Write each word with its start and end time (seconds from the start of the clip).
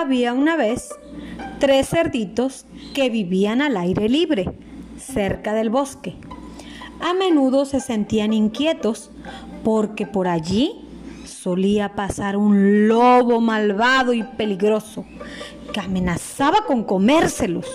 Había 0.00 0.32
una 0.32 0.56
vez 0.56 0.88
tres 1.58 1.90
cerditos 1.90 2.64
que 2.94 3.10
vivían 3.10 3.60
al 3.60 3.76
aire 3.76 4.08
libre, 4.08 4.50
cerca 4.96 5.52
del 5.52 5.68
bosque. 5.68 6.14
A 7.02 7.12
menudo 7.12 7.66
se 7.66 7.80
sentían 7.80 8.32
inquietos 8.32 9.10
porque 9.62 10.06
por 10.06 10.26
allí 10.26 10.72
solía 11.26 11.96
pasar 11.96 12.38
un 12.38 12.88
lobo 12.88 13.42
malvado 13.42 14.14
y 14.14 14.22
peligroso 14.22 15.04
que 15.70 15.80
amenazaba 15.80 16.64
con 16.66 16.84
comérselos. 16.84 17.66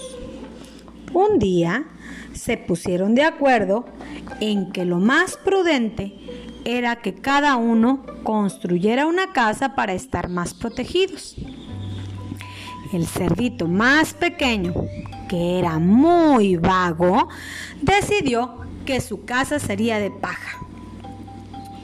Un 1.14 1.37
día 1.37 1.86
se 2.33 2.57
pusieron 2.57 3.14
de 3.14 3.21
acuerdo 3.21 3.86
en 4.39 4.71
que 4.71 4.83
lo 4.83 4.97
más 4.97 5.37
prudente 5.37 6.15
era 6.65 6.96
que 6.96 7.14
cada 7.14 7.55
uno 7.55 8.04
construyera 8.23 9.05
una 9.05 9.32
casa 9.32 9.75
para 9.75 9.93
estar 9.93 10.28
más 10.28 10.55
protegidos. 10.55 11.36
El 12.95 13.07
cerdito 13.07 13.67
más 13.67 14.13
pequeño, 14.13 14.73
que 15.27 15.59
era 15.59 15.79
muy 15.79 16.55
vago, 16.55 17.27
decidió 17.81 18.61
que 18.85 19.01
su 19.01 19.25
casa 19.25 19.59
sería 19.59 19.99
de 19.99 20.11
paja. 20.11 20.59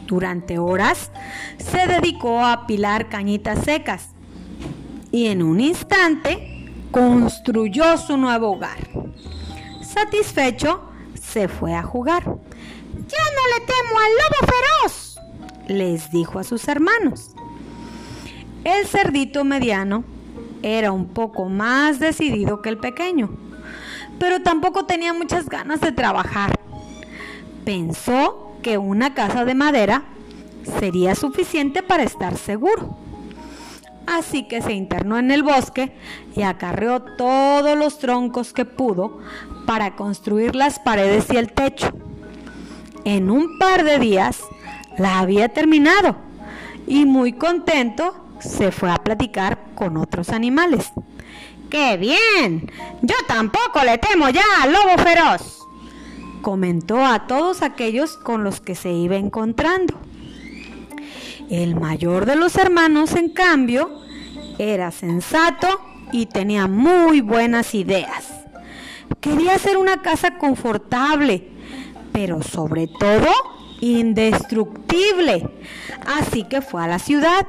Durante 0.08 0.58
horas 0.58 1.12
se 1.58 1.86
dedicó 1.86 2.40
a 2.40 2.54
apilar 2.54 3.10
cañitas 3.10 3.66
secas 3.66 4.12
y 5.12 5.28
en 5.28 5.44
un 5.44 5.60
instante 5.60 6.72
construyó 6.92 7.98
su 7.98 8.16
nuevo 8.16 8.52
hogar. 8.52 8.80
Satisfecho, 9.82 10.82
se 11.22 11.50
fue 11.50 11.76
a 11.76 11.84
jugar. 11.84 12.24
Ya 12.24 13.26
no 13.36 13.44
le 13.52 13.66
temo 13.66 14.00
al 14.00 14.12
lobo 14.14 14.54
feroz, 14.54 15.20
les 15.68 16.10
dijo 16.10 16.40
a 16.40 16.46
sus 16.46 16.70
hermanos. 16.70 17.32
El 18.64 18.88
cerdito 18.88 19.44
mediano 19.44 20.06
era 20.64 20.92
un 20.92 21.08
poco 21.08 21.46
más 21.46 22.00
decidido 22.00 22.62
que 22.62 22.70
el 22.70 22.78
pequeño, 22.78 23.30
pero 24.20 24.42
tampoco 24.42 24.86
tenía 24.86 25.14
muchas 25.14 25.50
ganas 25.50 25.82
de 25.82 25.92
trabajar. 25.92 26.60
Pensó 27.66 28.54
que 28.62 28.78
una 28.78 29.14
casa 29.14 29.46
de 29.46 29.56
madera 29.56 30.04
sería 30.80 31.16
suficiente 31.16 31.84
para 31.84 32.04
estar 32.04 32.38
seguro. 32.38 32.98
Así 34.08 34.48
que 34.48 34.62
se 34.62 34.74
internó 34.74 35.18
en 35.18 35.32
el 35.32 35.44
bosque 35.44 35.96
y 36.36 36.42
acarreó 36.42 37.02
todos 37.02 37.78
los 37.78 38.00
troncos 38.00 38.52
que 38.52 38.66
pudo 38.66 39.20
para 39.66 39.96
construir 39.96 40.56
las 40.56 40.80
paredes 40.80 41.28
y 41.32 41.38
el 41.38 41.52
techo. 41.54 41.92
En 43.06 43.30
un 43.30 43.58
par 43.58 43.84
de 43.84 44.00
días 44.00 44.42
la 44.98 45.20
había 45.20 45.50
terminado 45.50 46.16
y 46.88 47.06
muy 47.06 47.34
contento 47.34 48.14
se 48.42 48.72
fue 48.72 48.92
a 48.92 48.98
platicar 48.98 49.60
con 49.76 49.98
otros 49.98 50.30
animales. 50.30 50.92
¡Qué 51.70 51.98
bien! 51.98 52.70
Yo 53.02 53.16
tampoco 53.28 53.84
le 53.86 53.98
temo 53.98 54.30
ya 54.30 54.44
al 54.62 54.74
lobo 54.74 54.98
feroz, 54.98 55.60
comentó 56.42 57.06
a 57.06 57.28
todos 57.28 57.62
aquellos 57.62 58.18
con 58.18 58.44
los 58.44 58.60
que 58.60 58.76
se 58.76 58.92
iba 58.92 59.16
encontrando. 59.16 59.98
El 61.50 61.76
mayor 61.76 62.26
de 62.26 62.36
los 62.36 62.56
hermanos, 62.58 63.16
en 63.16 63.30
cambio, 63.30 63.90
era 64.58 64.92
sensato 64.92 65.68
y 66.12 66.26
tenía 66.26 66.68
muy 66.68 67.22
buenas 67.22 67.74
ideas. 67.74 68.42
Quería 69.20 69.56
hacer 69.56 69.78
una 69.78 70.02
casa 70.02 70.38
confortable, 70.38 71.48
pero 72.12 72.42
sobre 72.42 72.88
todo 72.88 73.30
indestructible. 73.82 75.50
Así 76.06 76.44
que 76.44 76.62
fue 76.62 76.84
a 76.84 76.88
la 76.88 77.00
ciudad, 77.00 77.46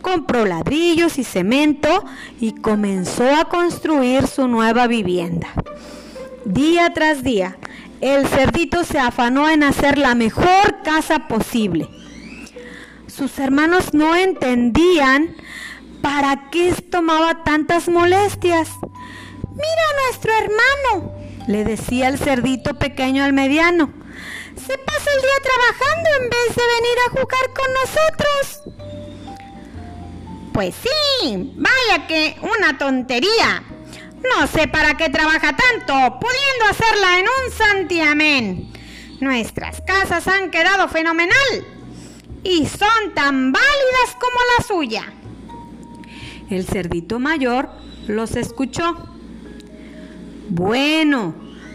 compró 0.00 0.44
ladrillos 0.44 1.18
y 1.18 1.24
cemento 1.24 2.04
y 2.40 2.52
comenzó 2.52 3.24
a 3.34 3.46
construir 3.46 4.26
su 4.26 4.48
nueva 4.48 4.86
vivienda. 4.86 5.48
Día 6.44 6.92
tras 6.94 7.22
día, 7.22 7.58
el 8.00 8.26
cerdito 8.26 8.84
se 8.84 8.98
afanó 8.98 9.48
en 9.48 9.62
hacer 9.62 9.98
la 9.98 10.14
mejor 10.14 10.82
casa 10.82 11.28
posible. 11.28 11.88
Sus 13.06 13.38
hermanos 13.38 13.92
no 13.92 14.16
entendían 14.16 15.36
para 16.00 16.48
qué 16.50 16.72
tomaba 16.90 17.44
tantas 17.44 17.88
molestias. 17.88 18.70
Mira 18.82 19.82
a 19.90 20.02
nuestro 20.04 20.32
hermano, 20.32 21.12
le 21.46 21.64
decía 21.64 22.08
el 22.08 22.18
cerdito 22.18 22.78
pequeño 22.78 23.24
al 23.24 23.32
mediano. 23.32 23.92
Se 24.54 24.78
pasa 24.78 25.10
el 25.14 25.22
día 25.22 25.40
trabajando 25.42 26.08
en 26.20 26.30
vez 26.30 26.56
de 26.56 26.62
venir 26.62 26.98
a 27.06 27.10
jugar 27.10 27.50
con 27.54 27.66
nosotros. 27.74 28.79
Pues 30.52 30.74
sí, 30.74 31.52
vaya 31.56 32.06
que 32.06 32.36
una 32.42 32.76
tontería. 32.76 33.62
No 34.22 34.46
sé 34.46 34.68
para 34.68 34.96
qué 34.96 35.08
trabaja 35.08 35.56
tanto, 35.56 36.18
pudiendo 36.20 36.64
hacerla 36.68 37.18
en 37.18 37.26
un 37.26 37.52
santiamén. 37.52 38.72
Nuestras 39.20 39.80
casas 39.82 40.26
han 40.28 40.50
quedado 40.50 40.88
fenomenal 40.88 41.64
y 42.42 42.66
son 42.66 43.14
tan 43.14 43.52
válidas 43.52 44.16
como 44.18 44.38
la 44.58 44.64
suya. 44.64 45.12
El 46.50 46.66
cerdito 46.66 47.18
mayor 47.18 47.70
los 48.06 48.34
escuchó. 48.36 48.96
Bueno, 50.48 51.34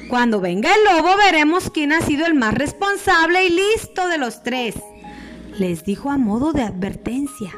cuando 0.10 0.42
venga 0.42 0.70
el 0.76 0.84
lobo 0.84 1.16
veremos 1.18 1.70
quién 1.70 1.94
ha 1.94 2.02
sido 2.02 2.26
el 2.26 2.36
más 2.36 2.54
responsable 2.54 3.46
y 3.46 3.50
listo 3.50 4.08
de 4.08 4.18
los 4.18 4.44
tres, 4.44 4.76
les 5.58 5.84
dijo 5.86 6.12
a 6.12 6.18
modo 6.18 6.52
de 6.52 6.64
advertencia. 6.64 7.54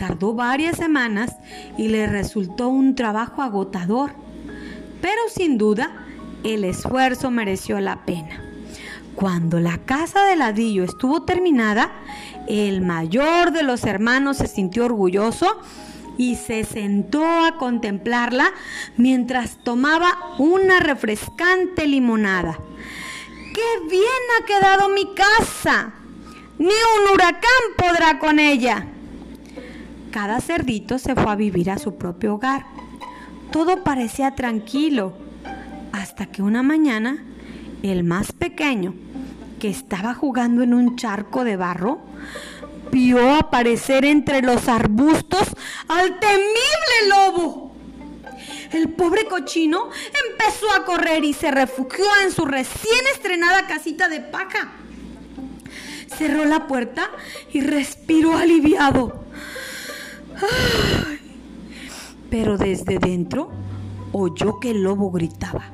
Tardó 0.00 0.32
varias 0.32 0.78
semanas 0.78 1.36
y 1.76 1.88
le 1.88 2.06
resultó 2.06 2.68
un 2.68 2.94
trabajo 2.94 3.42
agotador, 3.42 4.12
pero 5.02 5.20
sin 5.28 5.58
duda 5.58 6.06
el 6.42 6.64
esfuerzo 6.64 7.30
mereció 7.30 7.78
la 7.80 8.06
pena. 8.06 8.42
Cuando 9.14 9.60
la 9.60 9.76
casa 9.76 10.24
de 10.24 10.36
ladrillo 10.36 10.84
estuvo 10.84 11.24
terminada, 11.24 11.92
el 12.48 12.80
mayor 12.80 13.52
de 13.52 13.62
los 13.62 13.84
hermanos 13.84 14.38
se 14.38 14.46
sintió 14.46 14.86
orgulloso 14.86 15.60
y 16.16 16.36
se 16.36 16.64
sentó 16.64 17.22
a 17.22 17.58
contemplarla 17.58 18.54
mientras 18.96 19.58
tomaba 19.62 20.16
una 20.38 20.80
refrescante 20.80 21.86
limonada. 21.86 22.58
¡Qué 23.52 23.88
bien 23.90 24.06
ha 24.40 24.46
quedado 24.46 24.88
mi 24.88 25.14
casa! 25.14 25.92
Ni 26.56 26.68
un 26.68 27.12
huracán 27.12 27.42
podrá 27.76 28.18
con 28.18 28.38
ella. 28.38 28.86
Cada 30.10 30.40
cerdito 30.40 30.98
se 30.98 31.14
fue 31.14 31.30
a 31.30 31.36
vivir 31.36 31.70
a 31.70 31.78
su 31.78 31.96
propio 31.96 32.34
hogar. 32.34 32.66
Todo 33.52 33.84
parecía 33.84 34.34
tranquilo, 34.34 35.12
hasta 35.92 36.26
que 36.26 36.42
una 36.42 36.62
mañana 36.62 37.24
el 37.82 38.04
más 38.04 38.32
pequeño, 38.32 38.94
que 39.58 39.68
estaba 39.68 40.14
jugando 40.14 40.62
en 40.62 40.74
un 40.74 40.96
charco 40.96 41.44
de 41.44 41.56
barro, 41.56 42.00
vio 42.90 43.34
aparecer 43.34 44.04
entre 44.04 44.42
los 44.42 44.68
arbustos 44.68 45.48
al 45.88 46.18
temible 46.18 47.08
lobo. 47.08 47.72
El 48.72 48.90
pobre 48.90 49.26
cochino 49.26 49.90
empezó 50.28 50.70
a 50.72 50.84
correr 50.84 51.24
y 51.24 51.34
se 51.34 51.50
refugió 51.50 52.04
en 52.24 52.32
su 52.32 52.44
recién 52.44 53.06
estrenada 53.12 53.66
casita 53.66 54.08
de 54.08 54.20
paja. 54.20 54.72
Cerró 56.16 56.44
la 56.44 56.66
puerta 56.66 57.10
y 57.52 57.60
respiró 57.60 58.36
aliviado. 58.36 59.24
Pero 62.30 62.56
desde 62.56 62.98
dentro 62.98 63.50
oyó 64.12 64.60
que 64.60 64.70
el 64.70 64.82
lobo 64.82 65.10
gritaba. 65.10 65.64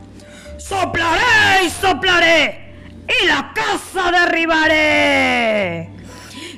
¡Soplaré 0.58 1.66
y 1.66 1.70
soplaré! 1.70 2.74
¡Y 3.22 3.26
la 3.26 3.52
casa 3.54 4.10
derribaré! 4.10 5.96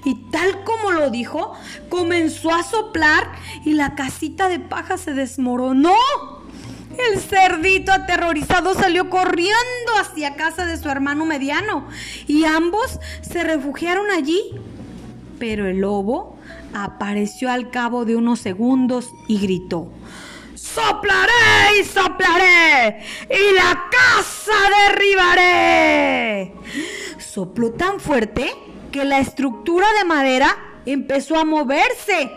y 0.08 0.14
tal 0.30 0.64
como 0.64 0.92
lo 0.92 1.10
dijo, 1.10 1.52
comenzó 1.90 2.54
a 2.54 2.62
soplar 2.62 3.30
y 3.66 3.74
la 3.74 3.94
casita 3.94 4.48
de 4.48 4.58
paja 4.58 4.96
se 4.96 5.12
desmoronó. 5.12 5.94
El 7.12 7.20
cerdito 7.20 7.92
aterrorizado 7.92 8.74
salió 8.74 9.10
corriendo 9.10 9.92
hacia 10.00 10.34
casa 10.34 10.64
de 10.64 10.78
su 10.78 10.88
hermano 10.88 11.26
mediano 11.26 11.86
y 12.26 12.44
ambos 12.44 12.98
se 13.20 13.44
refugiaron 13.44 14.10
allí. 14.10 14.40
Pero 15.38 15.66
el 15.66 15.80
lobo 15.80 16.37
apareció 16.74 17.50
al 17.50 17.70
cabo 17.70 18.04
de 18.04 18.16
unos 18.16 18.40
segundos 18.40 19.12
y 19.26 19.38
gritó, 19.38 19.90
soplaré 20.54 21.80
y 21.80 21.84
soplaré 21.84 23.04
y 23.30 23.54
la 23.54 23.88
casa 23.90 24.52
derribaré. 24.88 26.54
Sopló 27.18 27.72
tan 27.72 28.00
fuerte 28.00 28.50
que 28.92 29.04
la 29.04 29.18
estructura 29.18 29.86
de 29.98 30.04
madera 30.04 30.56
empezó 30.86 31.38
a 31.38 31.44
moverse 31.44 32.30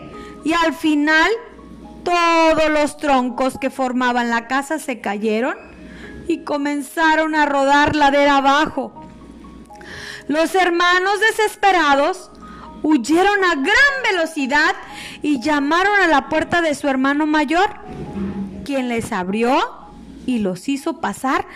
y 0.44 0.52
al 0.52 0.74
final 0.74 1.30
todos 2.04 2.70
los 2.70 2.96
troncos 2.96 3.58
que 3.58 3.70
formaban 3.70 4.30
la 4.30 4.48
casa 4.48 4.78
se 4.78 5.00
cayeron 5.00 5.56
y 6.26 6.44
comenzaron 6.44 7.34
a 7.34 7.46
rodar 7.46 7.94
ladera 7.96 8.38
abajo. 8.38 8.92
Los 10.28 10.54
hermanos 10.54 11.20
desesperados 11.20 12.31
huyeron 12.82 13.44
a 13.44 13.54
gran 13.54 14.02
velocidad 14.10 14.74
y 15.22 15.40
llamaron 15.40 16.00
a 16.00 16.08
la 16.08 16.28
puerta 16.28 16.62
de 16.62 16.74
su 16.74 16.88
hermano 16.88 17.26
mayor, 17.26 17.70
quien 18.64 18.88
les 18.88 19.12
abrió 19.12 19.58
y 20.26 20.38
los 20.38 20.68
hizo 20.68 21.00
pasar 21.00 21.46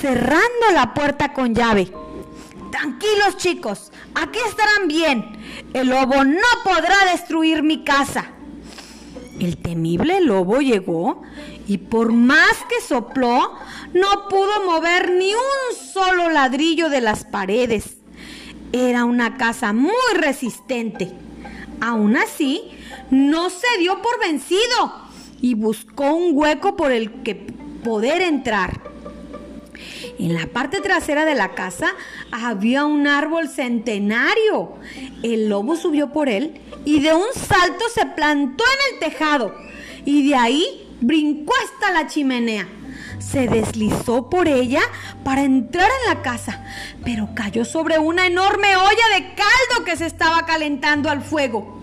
cerrando 0.00 0.70
la 0.72 0.94
puerta 0.94 1.32
con 1.32 1.54
llave. 1.54 1.92
Tranquilos 2.70 3.36
chicos, 3.36 3.92
aquí 4.14 4.38
estarán 4.48 4.88
bien. 4.88 5.24
El 5.72 5.88
lobo 5.88 6.24
no 6.24 6.40
podrá 6.64 6.96
destruir 7.12 7.62
mi 7.62 7.84
casa. 7.84 8.26
El 9.38 9.58
temible 9.58 10.20
lobo 10.20 10.60
llegó 10.60 11.22
y 11.66 11.78
por 11.78 12.12
más 12.12 12.56
que 12.68 12.80
sopló, 12.86 13.54
no 13.92 14.28
pudo 14.28 14.64
mover 14.66 15.12
ni 15.12 15.32
un 15.32 15.92
solo 15.92 16.30
ladrillo 16.30 16.88
de 16.88 17.00
las 17.00 17.24
paredes. 17.24 17.95
Era 18.76 19.06
una 19.06 19.38
casa 19.38 19.72
muy 19.72 19.92
resistente. 20.12 21.10
Aún 21.80 22.14
así, 22.14 22.60
no 23.10 23.48
se 23.48 23.78
dio 23.78 24.02
por 24.02 24.20
vencido 24.20 24.92
y 25.40 25.54
buscó 25.54 26.12
un 26.12 26.36
hueco 26.36 26.76
por 26.76 26.92
el 26.92 27.22
que 27.22 27.36
poder 27.82 28.20
entrar. 28.20 28.82
En 30.18 30.34
la 30.34 30.46
parte 30.48 30.82
trasera 30.82 31.24
de 31.24 31.34
la 31.34 31.54
casa 31.54 31.94
había 32.30 32.84
un 32.84 33.06
árbol 33.06 33.48
centenario. 33.48 34.74
El 35.22 35.48
lobo 35.48 35.76
subió 35.76 36.12
por 36.12 36.28
él 36.28 36.60
y 36.84 37.00
de 37.00 37.14
un 37.14 37.32
salto 37.34 37.86
se 37.94 38.04
plantó 38.04 38.62
en 38.62 38.94
el 38.94 39.00
tejado 39.00 39.54
y 40.04 40.28
de 40.28 40.34
ahí 40.34 40.86
brincó 41.00 41.54
hasta 41.64 41.92
la 41.92 42.08
chimenea. 42.08 42.68
Se 43.18 43.48
deslizó 43.48 44.28
por 44.28 44.48
ella 44.48 44.82
para 45.24 45.42
entrar 45.42 45.88
en 45.88 46.14
la 46.14 46.22
casa, 46.22 46.64
pero 47.04 47.30
cayó 47.34 47.64
sobre 47.64 47.98
una 47.98 48.26
enorme 48.26 48.76
olla 48.76 49.18
de 49.18 49.34
caldo 49.34 49.84
que 49.84 49.96
se 49.96 50.06
estaba 50.06 50.46
calentando 50.46 51.10
al 51.10 51.22
fuego. 51.22 51.76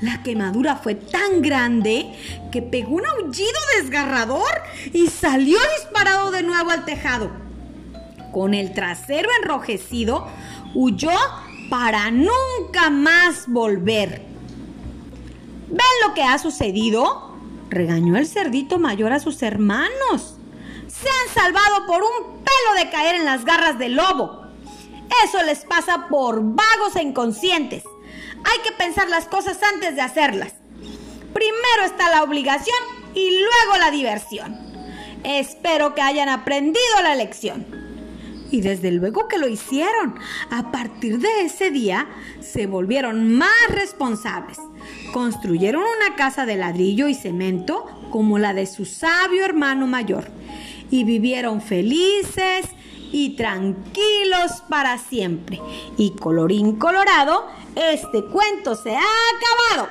La 0.00 0.22
quemadura 0.22 0.76
fue 0.76 0.94
tan 0.94 1.42
grande 1.42 2.14
que 2.52 2.62
pegó 2.62 2.96
un 2.96 3.06
aullido 3.06 3.58
desgarrador 3.80 4.62
y 4.92 5.08
salió 5.08 5.58
disparado 5.76 6.30
de 6.30 6.42
nuevo 6.42 6.70
al 6.70 6.84
tejado. 6.84 7.30
Con 8.32 8.54
el 8.54 8.74
trasero 8.74 9.28
enrojecido, 9.42 10.28
huyó 10.74 11.10
para 11.68 12.10
nunca 12.10 12.90
más 12.90 13.48
volver. 13.48 14.22
¿Ven 15.68 16.06
lo 16.06 16.14
que 16.14 16.22
ha 16.22 16.38
sucedido? 16.38 17.34
Regañó 17.68 18.16
el 18.16 18.26
cerdito 18.26 18.78
mayor 18.78 19.12
a 19.12 19.20
sus 19.20 19.42
hermanos. 19.42 20.37
Se 21.02 21.08
han 21.08 21.34
salvado 21.34 21.86
por 21.86 22.02
un 22.02 22.38
pelo 22.38 22.84
de 22.84 22.90
caer 22.90 23.16
en 23.16 23.24
las 23.24 23.44
garras 23.44 23.78
del 23.78 23.94
lobo. 23.94 24.42
Eso 25.24 25.42
les 25.42 25.64
pasa 25.64 26.06
por 26.08 26.42
vagos 26.42 26.96
e 26.96 27.02
inconscientes. 27.02 27.84
Hay 28.44 28.58
que 28.62 28.72
pensar 28.72 29.08
las 29.08 29.26
cosas 29.26 29.58
antes 29.62 29.94
de 29.94 30.02
hacerlas. 30.02 30.54
Primero 31.32 31.84
está 31.84 32.10
la 32.10 32.22
obligación 32.22 32.76
y 33.14 33.30
luego 33.30 33.78
la 33.78 33.90
diversión. 33.90 34.56
Espero 35.24 35.94
que 35.94 36.02
hayan 36.02 36.28
aprendido 36.28 37.02
la 37.02 37.14
lección. 37.14 37.66
Y 38.50 38.62
desde 38.62 38.90
luego 38.92 39.28
que 39.28 39.38
lo 39.38 39.46
hicieron. 39.46 40.18
A 40.50 40.70
partir 40.70 41.18
de 41.18 41.42
ese 41.42 41.70
día 41.70 42.08
se 42.40 42.66
volvieron 42.66 43.36
más 43.36 43.50
responsables. 43.70 44.58
Construyeron 45.12 45.82
una 45.82 46.16
casa 46.16 46.46
de 46.46 46.56
ladrillo 46.56 47.08
y 47.08 47.14
cemento 47.14 47.86
como 48.10 48.38
la 48.38 48.54
de 48.54 48.66
su 48.66 48.84
sabio 48.84 49.44
hermano 49.44 49.86
mayor 49.86 50.30
y 50.90 51.04
vivieron 51.04 51.60
felices 51.60 52.66
y 53.12 53.36
tranquilos 53.36 54.62
para 54.68 54.98
siempre. 54.98 55.60
Y 55.96 56.10
colorín 56.12 56.76
colorado, 56.76 57.46
este 57.74 58.24
cuento 58.24 58.74
se 58.74 58.96
ha 58.96 59.04
acabado. 59.70 59.88